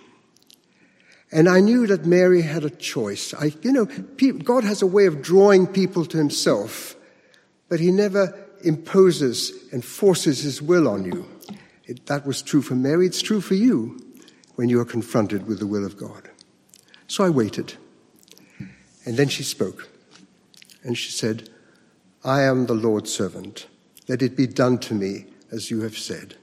And 1.30 1.48
I 1.48 1.60
knew 1.60 1.86
that 1.86 2.06
Mary 2.06 2.42
had 2.42 2.64
a 2.64 2.70
choice. 2.70 3.34
I, 3.34 3.52
you 3.62 3.72
know, 3.72 3.84
God 3.84 4.64
has 4.64 4.80
a 4.80 4.86
way 4.86 5.06
of 5.06 5.20
drawing 5.20 5.66
people 5.66 6.06
to 6.06 6.16
himself, 6.16 6.96
but 7.68 7.80
he 7.80 7.90
never 7.90 8.47
imposes 8.62 9.52
and 9.72 9.84
forces 9.84 10.40
his 10.40 10.60
will 10.60 10.88
on 10.88 11.04
you. 11.04 11.26
It, 11.84 12.06
that 12.06 12.26
was 12.26 12.42
true 12.42 12.62
for 12.62 12.74
Mary. 12.74 13.06
It's 13.06 13.22
true 13.22 13.40
for 13.40 13.54
you 13.54 14.00
when 14.56 14.68
you 14.68 14.80
are 14.80 14.84
confronted 14.84 15.46
with 15.46 15.58
the 15.58 15.66
will 15.66 15.86
of 15.86 15.96
God. 15.96 16.30
So 17.06 17.24
I 17.24 17.30
waited. 17.30 17.74
And 19.04 19.16
then 19.16 19.28
she 19.28 19.42
spoke. 19.42 19.88
And 20.82 20.96
she 20.96 21.10
said, 21.10 21.48
I 22.24 22.42
am 22.42 22.66
the 22.66 22.74
Lord's 22.74 23.12
servant. 23.12 23.66
Let 24.08 24.22
it 24.22 24.36
be 24.36 24.46
done 24.46 24.78
to 24.78 24.94
me 24.94 25.26
as 25.50 25.70
you 25.70 25.80
have 25.80 25.96
said. 25.96 26.34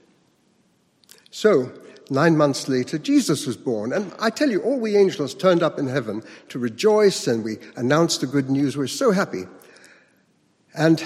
So, 1.30 1.72
nine 2.10 2.36
months 2.36 2.68
later, 2.68 2.98
Jesus 2.98 3.46
was 3.46 3.56
born. 3.56 3.92
And 3.92 4.12
I 4.18 4.30
tell 4.30 4.50
you, 4.50 4.62
all 4.62 4.80
we 4.80 4.96
angels 4.96 5.34
turned 5.34 5.62
up 5.62 5.78
in 5.78 5.86
heaven 5.86 6.22
to 6.48 6.58
rejoice 6.58 7.26
and 7.26 7.44
we 7.44 7.58
announced 7.76 8.20
the 8.20 8.26
good 8.26 8.50
news. 8.50 8.76
We're 8.76 8.86
so 8.86 9.10
happy. 9.10 9.44
And 10.74 11.02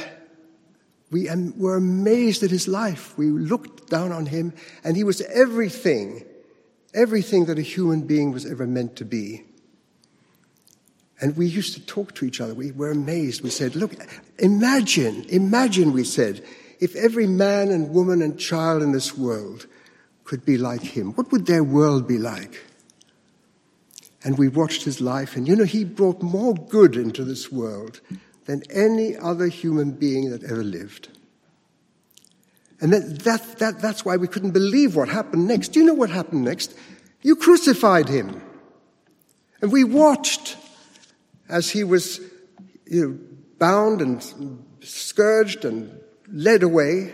we 1.11 1.29
were 1.57 1.77
amazed 1.77 2.43
at 2.43 2.51
his 2.51 2.69
life. 2.69 3.17
We 3.19 3.27
looked 3.27 3.91
down 3.91 4.13
on 4.13 4.27
him, 4.27 4.53
and 4.85 4.97
he 4.97 5.05
was 5.05 5.21
everything, 5.23 6.25
everything 6.95 7.47
that 7.47 7.59
a 7.59 7.63
human 7.63 8.07
being 8.07 8.31
was 8.31 8.47
ever 8.47 8.67
meant 8.67 8.97
to 8.97 9.05
be. 9.05 9.45
And 11.21 11.37
we 11.37 11.47
used 11.47 11.75
to 11.75 11.85
talk 11.85 12.15
to 12.15 12.25
each 12.25 12.41
other. 12.41 12.55
We 12.55 12.71
were 12.71 12.93
amazed. 12.93 13.43
We 13.43 13.51
said, 13.51 13.75
Look, 13.75 13.93
imagine, 14.39 15.27
imagine, 15.29 15.93
we 15.93 16.05
said, 16.05 16.45
if 16.79 16.97
every 16.97 17.27
man 17.27 17.71
and 17.71 17.91
woman 17.91 18.23
and 18.23 18.39
child 18.39 18.83
in 18.83 18.93
this 18.93 19.17
world 19.17 19.67
could 20.25 20.47
be 20.47 20.57
like 20.57 20.81
him, 20.81 21.13
what 21.13 21.31
would 21.31 21.45
their 21.45 21.65
world 21.65 22.09
be 22.09 22.17
like? 22.17 22.65
And 24.25 24.39
we 24.39 24.49
watched 24.49 24.85
his 24.85 25.01
life, 25.01 25.37
and 25.37 25.47
you 25.47 25.57
know, 25.57 25.65
he 25.65 25.85
brought 25.85 26.23
more 26.23 26.55
good 26.55 26.97
into 26.97 27.25
this 27.25 27.51
world 27.51 28.01
than 28.51 28.65
any 28.69 29.17
other 29.17 29.47
human 29.47 29.93
being 29.93 30.31
that 30.31 30.43
ever 30.43 30.65
lived. 30.65 31.09
And 32.81 32.93
that, 32.93 33.21
that, 33.21 33.59
that, 33.61 33.81
that's 33.81 34.05
why 34.05 34.17
we 34.17 34.27
couldn't 34.27 34.51
believe 34.51 34.97
what 34.97 35.09
happened 35.09 35.47
next. 35.47 35.69
Do 35.69 35.79
you 35.79 35.87
know 35.87 35.95
what 35.95 36.11
happened 36.11 36.43
next? 36.43 36.75
You 37.23 37.37
crucified 37.37 38.09
him. 38.09 38.43
And 39.63 39.71
we 39.71 39.85
watched 39.85 40.57
as 41.49 41.71
he 41.71 41.85
was 41.85 42.19
you 42.87 43.09
know, 43.09 43.19
bound 43.61 44.03
and 44.03 44.65
scourged 44.81 45.65
and 45.65 46.01
led 46.27 46.65
away. 46.65 47.13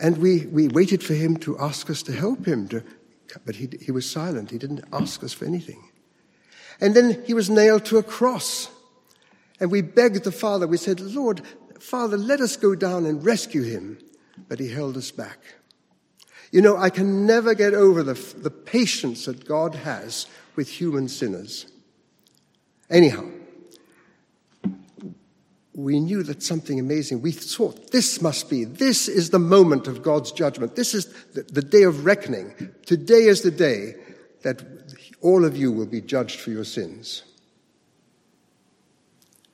And 0.00 0.16
we, 0.16 0.46
we 0.46 0.68
waited 0.68 1.02
for 1.02 1.12
him 1.12 1.36
to 1.40 1.58
ask 1.58 1.90
us 1.90 2.02
to 2.04 2.12
help 2.12 2.46
him, 2.46 2.66
to, 2.68 2.82
but 3.44 3.56
he, 3.56 3.68
he 3.78 3.92
was 3.92 4.10
silent. 4.10 4.50
He 4.50 4.56
didn't 4.56 4.84
ask 4.90 5.22
us 5.22 5.34
for 5.34 5.44
anything. 5.44 5.84
And 6.80 6.94
then 6.94 7.22
he 7.26 7.34
was 7.34 7.50
nailed 7.50 7.84
to 7.86 7.98
a 7.98 8.02
cross. 8.02 8.70
And 9.60 9.70
we 9.70 9.82
begged 9.82 10.24
the 10.24 10.32
Father, 10.32 10.66
we 10.66 10.76
said, 10.76 11.00
Lord, 11.00 11.42
Father, 11.80 12.16
let 12.16 12.40
us 12.40 12.56
go 12.56 12.74
down 12.74 13.06
and 13.06 13.24
rescue 13.24 13.62
him. 13.62 13.98
But 14.48 14.60
he 14.60 14.68
held 14.68 14.96
us 14.96 15.10
back. 15.10 15.38
You 16.50 16.62
know, 16.62 16.76
I 16.76 16.90
can 16.90 17.26
never 17.26 17.54
get 17.54 17.74
over 17.74 18.02
the, 18.02 18.14
the 18.14 18.50
patience 18.50 19.26
that 19.26 19.46
God 19.46 19.74
has 19.74 20.26
with 20.56 20.68
human 20.68 21.08
sinners. 21.08 21.66
Anyhow, 22.88 23.28
we 25.74 26.00
knew 26.00 26.22
that 26.24 26.42
something 26.42 26.80
amazing, 26.80 27.22
we 27.22 27.30
thought 27.30 27.92
this 27.92 28.20
must 28.20 28.50
be, 28.50 28.64
this 28.64 29.06
is 29.06 29.30
the 29.30 29.38
moment 29.38 29.86
of 29.86 30.02
God's 30.02 30.32
judgment. 30.32 30.74
This 30.74 30.94
is 30.94 31.06
the, 31.34 31.42
the, 31.42 31.62
day 31.62 31.84
of 31.84 32.04
reckoning. 32.04 32.72
Today 32.84 33.24
is 33.24 33.42
the 33.42 33.52
day 33.52 33.94
that 34.42 34.60
all 35.20 35.44
of 35.44 35.56
you 35.56 35.70
will 35.70 35.86
be 35.86 36.00
judged 36.00 36.40
for 36.40 36.50
your 36.50 36.64
sins. 36.64 37.22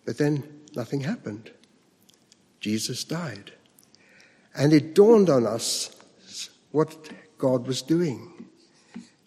But 0.04 0.18
then 0.18 0.62
nothing 0.74 1.00
happened. 1.00 1.50
Jesus 2.60 3.04
died. 3.04 3.52
And 4.54 4.72
it 4.72 4.94
dawned 4.94 5.28
on 5.28 5.46
us 5.46 5.90
what 6.70 7.10
God 7.38 7.66
was 7.66 7.82
doing. 7.82 8.48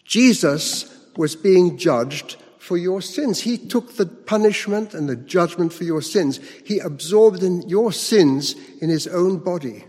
Jesus 0.04 0.94
was 1.16 1.36
being 1.36 1.76
judged 1.76 2.36
for 2.58 2.76
your 2.76 3.00
sins. 3.00 3.40
He 3.40 3.56
took 3.56 3.96
the 3.96 4.06
punishment 4.06 4.94
and 4.94 5.08
the 5.08 5.16
judgment 5.16 5.72
for 5.72 5.84
your 5.84 6.02
sins. 6.02 6.40
He 6.64 6.78
absorbed 6.78 7.42
your 7.68 7.92
sins 7.92 8.54
in 8.80 8.90
his 8.90 9.06
own 9.06 9.38
body. 9.38 9.84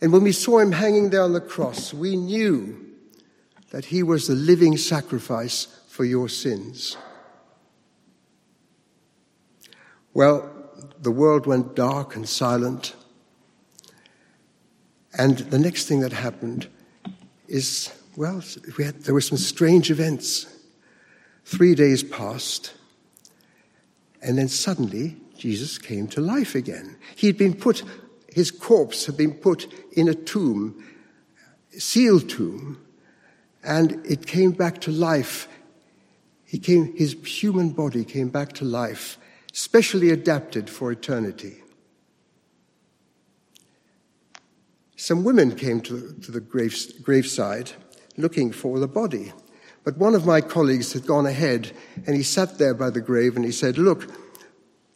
And 0.00 0.12
when 0.12 0.22
we 0.22 0.32
saw 0.32 0.58
him 0.58 0.72
hanging 0.72 1.10
there 1.10 1.22
on 1.22 1.32
the 1.32 1.40
cross, 1.40 1.92
we 1.92 2.16
knew 2.16 2.86
that 3.70 3.86
he 3.86 4.02
was 4.02 4.26
the 4.26 4.34
living 4.34 4.76
sacrifice 4.76 5.66
for 5.88 6.04
your 6.04 6.28
sins. 6.28 6.96
Well, 10.12 10.50
the 11.00 11.10
world 11.10 11.46
went 11.46 11.74
dark 11.74 12.16
and 12.16 12.28
silent. 12.28 12.94
And 15.16 15.38
the 15.38 15.58
next 15.58 15.86
thing 15.86 16.00
that 16.00 16.12
happened 16.12 16.68
is, 17.48 17.92
well, 18.16 18.42
we 18.76 18.84
had, 18.84 19.02
there 19.02 19.14
were 19.14 19.20
some 19.20 19.38
strange 19.38 19.90
events. 19.90 20.46
Three 21.44 21.74
days 21.74 22.04
passed, 22.04 22.74
and 24.22 24.38
then 24.38 24.46
suddenly 24.46 25.16
Jesus 25.36 25.78
came 25.78 26.06
to 26.08 26.20
life 26.20 26.54
again. 26.54 26.96
He'd 27.16 27.38
been 27.38 27.54
put, 27.54 27.82
his 28.28 28.50
corpse 28.52 29.06
had 29.06 29.16
been 29.16 29.34
put 29.34 29.66
in 29.92 30.06
a 30.06 30.14
tomb, 30.14 30.84
sealed 31.70 32.28
tomb, 32.28 32.78
and 33.64 34.04
it 34.06 34.26
came 34.26 34.52
back 34.52 34.80
to 34.82 34.92
life. 34.92 35.48
He 36.44 36.58
came, 36.58 36.94
his 36.94 37.16
human 37.24 37.70
body 37.70 38.04
came 38.04 38.28
back 38.28 38.52
to 38.54 38.64
life, 38.64 39.18
specially 39.52 40.10
adapted 40.10 40.70
for 40.70 40.92
eternity. 40.92 41.62
Some 44.96 45.24
women 45.24 45.56
came 45.56 45.80
to, 45.82 46.12
to 46.22 46.30
the 46.30 46.40
grave, 46.40 46.76
graveside 47.02 47.72
looking 48.16 48.52
for 48.52 48.78
the 48.78 48.88
body. 48.88 49.32
But 49.82 49.96
one 49.96 50.14
of 50.14 50.26
my 50.26 50.40
colleagues 50.40 50.92
had 50.92 51.06
gone 51.06 51.26
ahead 51.26 51.72
and 52.06 52.14
he 52.14 52.22
sat 52.22 52.58
there 52.58 52.74
by 52.74 52.90
the 52.90 53.00
grave 53.00 53.34
and 53.34 53.44
he 53.44 53.52
said, 53.52 53.78
Look, 53.78 54.08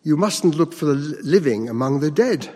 you 0.02 0.16
mustn't 0.16 0.56
look 0.56 0.75
for 0.75 0.84
the 0.84 0.94
living 0.94 1.68
among 1.68 2.00
the 2.00 2.11
dead. 2.11 2.50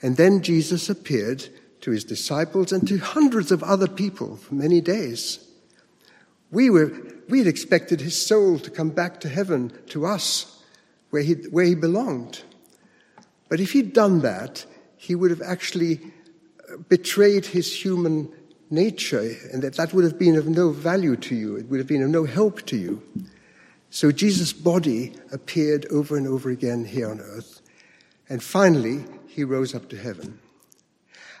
And 0.00 0.16
then 0.16 0.42
Jesus 0.42 0.88
appeared 0.88 1.48
to 1.82 1.90
his 1.90 2.04
disciples 2.04 2.72
and 2.72 2.86
to 2.88 2.98
hundreds 2.98 3.52
of 3.52 3.62
other 3.62 3.88
people 3.88 4.36
for 4.36 4.54
many 4.54 4.80
days. 4.80 5.47
We, 6.50 6.70
were, 6.70 6.92
we 7.28 7.38
had 7.38 7.46
expected 7.46 8.00
his 8.00 8.20
soul 8.20 8.58
to 8.60 8.70
come 8.70 8.90
back 8.90 9.20
to 9.20 9.28
heaven, 9.28 9.72
to 9.88 10.06
us, 10.06 10.62
where 11.10 11.22
he, 11.22 11.34
where 11.50 11.64
he 11.64 11.74
belonged. 11.74 12.42
But 13.48 13.60
if 13.60 13.72
he'd 13.72 13.92
done 13.92 14.20
that, 14.20 14.64
he 14.96 15.14
would 15.14 15.30
have 15.30 15.42
actually 15.42 16.00
uh, 16.70 16.76
betrayed 16.88 17.46
his 17.46 17.72
human 17.72 18.32
nature, 18.70 19.36
and 19.52 19.62
that 19.62 19.74
that 19.76 19.94
would 19.94 20.04
have 20.04 20.18
been 20.18 20.36
of 20.36 20.46
no 20.46 20.70
value 20.70 21.16
to 21.16 21.34
you. 21.34 21.56
It 21.56 21.68
would 21.68 21.78
have 21.78 21.86
been 21.86 22.02
of 22.02 22.10
no 22.10 22.24
help 22.24 22.66
to 22.66 22.76
you. 22.76 23.02
So 23.90 24.12
Jesus' 24.12 24.52
body 24.52 25.14
appeared 25.32 25.86
over 25.86 26.16
and 26.16 26.26
over 26.26 26.50
again 26.50 26.84
here 26.84 27.08
on 27.08 27.20
earth. 27.20 27.62
And 28.28 28.42
finally, 28.42 29.06
he 29.26 29.44
rose 29.44 29.74
up 29.74 29.88
to 29.90 29.96
heaven. 29.96 30.38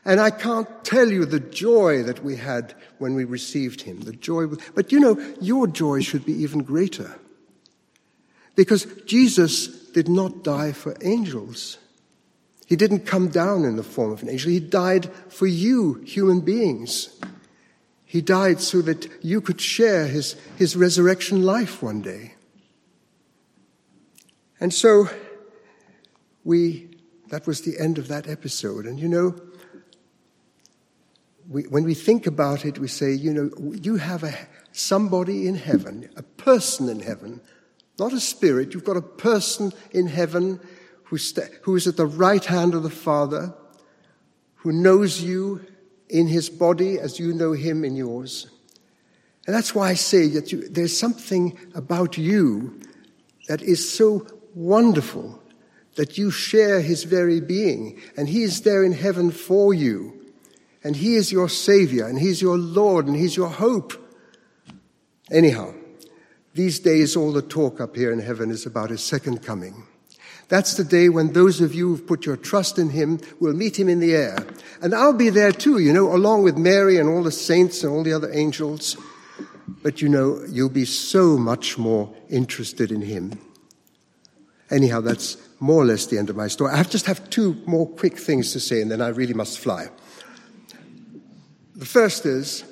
And 0.04 0.20
I 0.20 0.30
can't 0.30 0.68
tell 0.84 1.10
you 1.10 1.24
the 1.24 1.40
joy 1.40 2.02
that 2.04 2.22
we 2.24 2.36
had 2.36 2.74
when 2.98 3.14
we 3.14 3.24
received 3.24 3.82
him, 3.82 4.00
the 4.00 4.12
joy. 4.12 4.46
But 4.74 4.92
you 4.92 5.00
know, 5.00 5.18
your 5.40 5.66
joy 5.66 6.00
should 6.00 6.24
be 6.24 6.32
even 6.32 6.62
greater. 6.62 7.18
Because 8.54 8.86
Jesus 9.06 9.66
did 9.90 10.08
not 10.08 10.42
die 10.42 10.72
for 10.72 10.96
angels. 11.02 11.78
He 12.66 12.76
didn't 12.76 13.06
come 13.06 13.28
down 13.28 13.64
in 13.64 13.76
the 13.76 13.82
form 13.82 14.12
of 14.12 14.22
an 14.22 14.28
angel. 14.28 14.50
He 14.50 14.60
died 14.60 15.12
for 15.28 15.46
you, 15.46 15.94
human 16.04 16.40
beings. 16.40 17.18
He 18.04 18.20
died 18.20 18.60
so 18.60 18.82
that 18.82 19.08
you 19.22 19.40
could 19.40 19.60
share 19.60 20.06
his, 20.06 20.34
his 20.56 20.76
resurrection 20.76 21.42
life 21.42 21.82
one 21.82 22.00
day. 22.00 22.34
And 24.60 24.72
so 24.72 25.08
we, 26.44 26.88
that 27.28 27.46
was 27.46 27.60
the 27.60 27.78
end 27.78 27.98
of 27.98 28.08
that 28.08 28.28
episode. 28.28 28.86
And 28.86 28.98
you 28.98 29.08
know, 29.08 29.40
we, 31.48 31.62
when 31.62 31.84
we 31.84 31.94
think 31.94 32.26
about 32.26 32.64
it, 32.64 32.78
we 32.78 32.88
say, 32.88 33.12
you 33.12 33.32
know, 33.32 33.72
you 33.72 33.96
have 33.96 34.22
a, 34.22 34.34
somebody 34.72 35.48
in 35.48 35.54
heaven, 35.54 36.10
a 36.16 36.22
person 36.22 36.88
in 36.88 37.00
heaven, 37.00 37.40
not 37.98 38.12
a 38.12 38.20
spirit. 38.20 38.74
You've 38.74 38.84
got 38.84 38.96
a 38.96 39.02
person 39.02 39.72
in 39.90 40.08
heaven 40.08 40.60
who, 41.04 41.16
st- 41.16 41.50
who 41.62 41.74
is 41.74 41.86
at 41.86 41.96
the 41.96 42.06
right 42.06 42.44
hand 42.44 42.74
of 42.74 42.82
the 42.82 42.90
Father, 42.90 43.54
who 44.56 44.72
knows 44.72 45.22
you 45.22 45.64
in 46.10 46.26
his 46.26 46.50
body 46.50 46.98
as 46.98 47.18
you 47.18 47.32
know 47.32 47.52
him 47.52 47.84
in 47.84 47.96
yours. 47.96 48.48
And 49.46 49.56
that's 49.56 49.74
why 49.74 49.88
I 49.88 49.94
say 49.94 50.28
that 50.28 50.52
you, 50.52 50.68
there's 50.68 50.96
something 50.96 51.58
about 51.74 52.18
you 52.18 52.78
that 53.48 53.62
is 53.62 53.90
so 53.90 54.26
wonderful 54.54 55.42
that 55.96 56.18
you 56.18 56.30
share 56.30 56.82
his 56.82 57.04
very 57.04 57.40
being, 57.40 57.98
and 58.16 58.28
he 58.28 58.42
is 58.42 58.60
there 58.60 58.84
in 58.84 58.92
heaven 58.92 59.30
for 59.30 59.72
you. 59.72 60.17
And 60.84 60.96
he 60.96 61.16
is 61.16 61.32
your 61.32 61.48
Savior, 61.48 62.06
and 62.06 62.18
he's 62.18 62.40
your 62.40 62.56
Lord, 62.56 63.06
and 63.06 63.16
he's 63.16 63.36
your 63.36 63.48
hope. 63.48 63.92
Anyhow, 65.30 65.74
these 66.54 66.78
days 66.78 67.16
all 67.16 67.32
the 67.32 67.42
talk 67.42 67.80
up 67.80 67.96
here 67.96 68.12
in 68.12 68.20
heaven 68.20 68.50
is 68.50 68.66
about 68.66 68.90
his 68.90 69.02
second 69.02 69.42
coming. 69.42 69.86
That's 70.48 70.74
the 70.74 70.84
day 70.84 71.10
when 71.10 71.34
those 71.34 71.60
of 71.60 71.74
you 71.74 71.88
who've 71.88 72.06
put 72.06 72.24
your 72.24 72.36
trust 72.36 72.78
in 72.78 72.90
him 72.90 73.20
will 73.38 73.52
meet 73.52 73.78
him 73.78 73.88
in 73.88 74.00
the 74.00 74.14
air. 74.14 74.38
And 74.80 74.94
I'll 74.94 75.12
be 75.12 75.28
there 75.28 75.52
too, 75.52 75.78
you 75.78 75.92
know, 75.92 76.14
along 76.14 76.42
with 76.42 76.56
Mary 76.56 76.96
and 76.96 77.08
all 77.08 77.22
the 77.22 77.30
saints 77.30 77.84
and 77.84 77.92
all 77.92 78.02
the 78.02 78.14
other 78.14 78.32
angels. 78.32 78.96
But 79.82 80.00
you 80.00 80.08
know, 80.08 80.42
you'll 80.48 80.70
be 80.70 80.86
so 80.86 81.36
much 81.36 81.76
more 81.76 82.12
interested 82.30 82.90
in 82.90 83.02
him. 83.02 83.38
Anyhow, 84.70 85.02
that's 85.02 85.36
more 85.60 85.82
or 85.82 85.86
less 85.86 86.06
the 86.06 86.18
end 86.18 86.30
of 86.30 86.36
my 86.36 86.48
story. 86.48 86.72
I 86.72 86.82
just 86.82 87.06
have 87.06 87.28
two 87.28 87.60
more 87.66 87.86
quick 87.86 88.18
things 88.18 88.52
to 88.52 88.60
say 88.60 88.80
and 88.80 88.90
then 88.90 89.02
I 89.02 89.08
really 89.08 89.34
must 89.34 89.58
fly. 89.58 89.88
The 91.78 91.86
first 91.86 92.26
is 92.26 92.64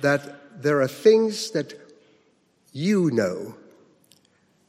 that 0.00 0.62
there 0.62 0.80
are 0.80 0.88
things 0.88 1.50
that 1.50 1.74
you 2.72 3.10
know 3.10 3.54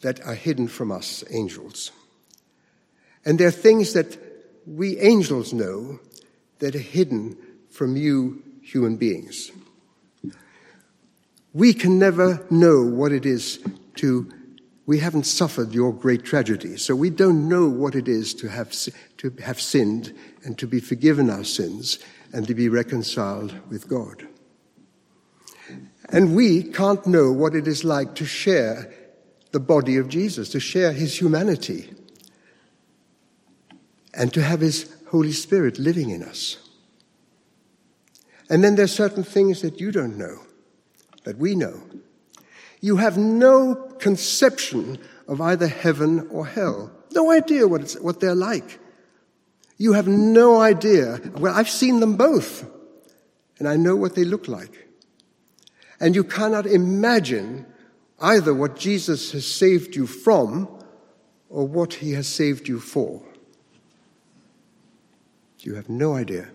that 0.02 0.20
are 0.26 0.36
hidden 0.36 0.68
from 0.68 0.92
us, 0.92 1.24
angels. 1.32 1.92
And 3.24 3.40
there 3.40 3.48
are 3.48 3.52
things 3.52 3.94
that 3.94 4.18
we 4.66 4.98
angels 5.00 5.54
know 5.54 6.02
that 6.60 6.76
are 6.76 6.80
hidden 6.80 7.38
from 7.70 7.96
you, 7.96 8.44
human 8.62 8.98
beings. 8.98 9.52
We 11.54 11.74
can 11.74 11.98
never 11.98 12.46
know 12.50 12.84
what 12.84 13.14
it 13.14 13.26
is 13.26 13.60
to, 13.96 14.30
we 14.86 15.00
haven't 15.00 15.26
suffered 15.26 15.72
your 15.72 15.94
great 15.94 16.26
tragedy, 16.26 16.76
so 16.76 16.94
we 16.94 17.10
don't 17.10 17.48
know 17.48 17.70
what 17.70 17.96
it 17.96 18.10
is 18.10 18.34
to 18.34 18.50
have, 18.50 18.76
to 19.18 19.30
have 19.42 19.62
sinned 19.62 20.14
and 20.44 20.58
to 20.58 20.68
be 20.68 20.82
forgiven 20.82 21.30
our 21.30 21.46
sins 21.46 22.00
and 22.34 22.48
to 22.48 22.54
be 22.54 22.70
reconciled 22.70 23.54
with 23.70 23.88
God. 23.88 24.28
And 26.10 26.36
we 26.36 26.64
can't 26.64 27.06
know 27.06 27.32
what 27.32 27.56
it 27.56 27.68
is 27.68 27.84
like 27.84 28.16
to 28.16 28.26
share 28.26 28.94
the 29.52 29.60
body 29.60 29.98
of 29.98 30.08
Jesus, 30.08 30.50
to 30.50 30.60
share 30.60 30.94
his 30.94 31.20
humanity, 31.20 31.94
and 34.14 34.34
to 34.34 34.42
have 34.42 34.62
his 34.62 34.94
Holy 35.10 35.32
Spirit 35.32 35.80
living 35.80 36.10
in 36.10 36.24
us. 36.24 36.58
And 38.50 38.64
then 38.64 38.76
there's 38.76 38.94
certain 38.94 39.24
things 39.24 39.62
that 39.62 39.80
you 39.80 39.92
don't 39.92 40.18
know, 40.18 40.40
that 41.24 41.38
we 41.38 41.56
know. 41.56 41.82
You 42.80 42.98
have 42.98 43.18
no 43.18 43.76
conception 44.00 45.00
of 45.28 45.42
either 45.42 45.68
heaven 45.68 46.28
or 46.30 46.48
hell. 46.48 46.92
No 47.14 47.32
idea 47.32 47.68
what, 47.68 47.92
what 48.02 48.20
they're 48.20 48.36
like. 48.36 48.80
You 49.78 49.94
have 49.94 50.08
no 50.08 50.60
idea. 50.60 51.20
Well, 51.36 51.54
I've 51.56 51.70
seen 51.70 52.00
them 52.00 52.18
both, 52.18 52.66
and 53.60 53.68
I 53.68 53.76
know 53.76 53.96
what 53.96 54.16
they 54.16 54.24
look 54.24 54.48
like. 54.48 54.88
And 56.00 56.16
you 56.16 56.24
cannot 56.24 56.66
imagine 56.66 57.66
either 58.20 58.54
what 58.54 58.76
Jesus 58.76 59.32
has 59.32 59.46
saved 59.46 59.96
you 59.96 60.08
from 60.08 60.68
or 61.50 61.68
what 61.68 61.96
he 61.96 62.14
has 62.14 62.28
saved 62.28 62.68
you 62.68 62.80
for. 62.80 63.22
You 65.60 65.76
have 65.76 65.90
no 65.90 66.16
idea. 66.16 66.50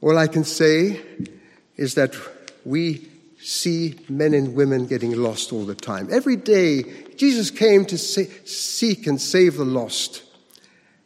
All 0.00 0.18
I 0.18 0.26
can 0.26 0.44
say 0.44 1.00
is 1.76 1.94
that 1.94 2.14
we 2.64 3.08
see 3.38 3.98
men 4.08 4.34
and 4.34 4.54
women 4.54 4.86
getting 4.86 5.12
lost 5.12 5.52
all 5.52 5.64
the 5.64 5.74
time. 5.74 6.08
Every 6.10 6.36
day, 6.36 6.82
Jesus 7.16 7.50
came 7.50 7.84
to 7.86 7.98
seek 7.98 9.06
and 9.06 9.20
save 9.20 9.56
the 9.56 9.64
lost. 9.64 10.22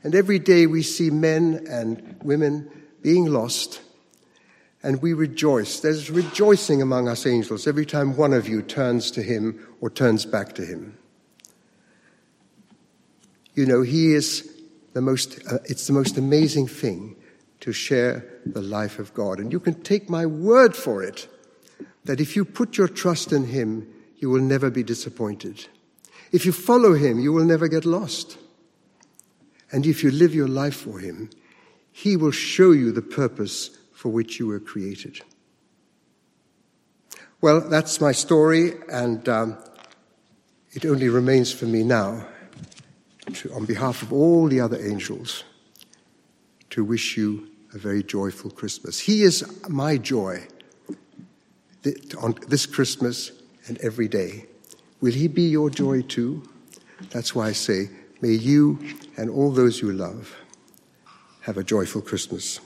And 0.07 0.15
every 0.15 0.39
day 0.39 0.67
we 0.67 0.85
see 0.85 1.11
men 1.11 1.67
and 1.69 2.15
women 2.23 2.71
being 3.03 3.27
lost 3.27 3.81
and 4.81 5.03
we 5.03 5.15
rejoice. 5.15 5.81
There's 5.81 6.13
rejoicing 6.13 6.81
among 6.81 7.09
us 7.09 7.27
angels 7.27 7.67
every 7.67 7.85
time 7.85 8.17
one 8.17 8.33
of 8.33 8.49
you 8.49 8.63
turns 8.63 9.11
to 9.11 9.23
him 9.25 9.67
or 9.81 9.91
turns 9.91 10.25
back 10.25 10.55
to 10.55 10.65
him. 10.65 10.97
You 13.55 13.67
know, 13.67 13.83
he 13.83 14.15
is 14.15 14.49
the 14.93 15.01
most, 15.01 15.41
uh, 15.51 15.59
it's 15.65 15.89
the 15.89 15.93
most 15.93 16.17
amazing 16.17 16.69
thing 16.69 17.17
to 17.59 17.73
share 17.73 18.25
the 18.47 18.63
life 18.63 19.01
of 19.01 19.13
God. 19.13 19.41
And 19.41 19.51
you 19.51 19.59
can 19.59 19.83
take 19.83 20.09
my 20.09 20.25
word 20.25 20.77
for 20.77 21.03
it 21.03 21.27
that 22.05 22.21
if 22.21 22.37
you 22.37 22.45
put 22.45 22.79
your 22.79 22.87
trust 22.87 23.33
in 23.33 23.47
Him, 23.47 23.93
you 24.19 24.31
will 24.31 24.41
never 24.41 24.71
be 24.71 24.85
disappointed. 24.85 25.67
If 26.31 26.47
you 26.47 26.53
follow 26.53 26.93
Him, 26.95 27.19
you 27.19 27.33
will 27.33 27.45
never 27.45 27.67
get 27.67 27.85
lost. 27.85 28.39
And 29.73 29.87
if 29.87 30.03
you 30.03 30.11
live 30.11 30.35
your 30.35 30.49
life 30.49 30.77
for 30.77 30.99
Him, 30.99 31.31
He 31.93 32.17
will 32.17 32.31
show 32.31 32.71
you 32.73 32.93
the 32.93 33.03
purpose 33.03 33.71
for 33.93 34.11
which 34.11 34.39
you 34.39 34.47
were 34.47 34.61
created. 34.61 35.21
Well, 37.41 37.61
that's 37.61 38.01
my 38.01 38.13
story, 38.13 38.73
and 38.91 39.29
um, 39.29 39.59
it 40.73 40.87
only 40.87 41.09
remains 41.09 41.53
for 41.53 41.67
me 41.67 41.83
now, 41.83 42.27
to, 43.33 43.53
on 43.53 43.65
behalf 43.65 44.03
of 44.03 44.13
all 44.13 44.49
the 44.49 44.61
other 44.61 44.79
angels, 44.79 45.45
to 46.71 46.85
wish 46.85 47.17
you 47.17 47.49
a 47.75 47.79
very 47.79 48.03
joyful 48.03 48.51
Christmas. 48.51 48.99
He 48.99 49.23
is 49.23 49.45
my 49.69 49.97
joy 49.97 50.47
on 52.21 52.35
this 52.49 52.67
Christmas 52.67 53.33
and 53.67 53.79
every 53.79 54.09
day. 54.09 54.47
Will 55.01 55.13
He 55.13 55.29
be 55.29 55.43
your 55.43 55.71
joy 55.71 56.03
too? 56.03 56.43
That's 57.11 57.35
why 57.35 57.49
I 57.49 57.53
say, 57.53 57.91
may 58.21 58.33
you 58.33 58.79
and 59.17 59.31
all 59.31 59.51
those 59.51 59.81
you 59.81 59.93
love 59.93 60.35
have 61.41 61.57
a 61.57 61.65
joyful 61.65 62.01
Christmas. 62.03 62.61